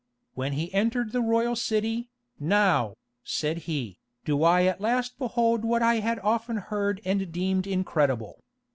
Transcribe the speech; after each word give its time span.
"When 0.33 0.53
he 0.53 0.73
entered 0.73 1.11
the 1.11 1.21
royal 1.21 1.55
city, 1.55 2.09
'Now,' 2.39 2.95
said 3.23 3.59
he, 3.69 3.99
'do 4.25 4.41
I 4.41 4.63
at 4.63 4.81
last 4.81 5.19
behold 5.19 5.63
what 5.63 5.83
I 5.83 5.97
had 5.99 6.17
often 6.21 6.57
heard 6.57 6.99
and 7.05 7.31
deemed 7.31 7.67
incredible. 7.67 8.41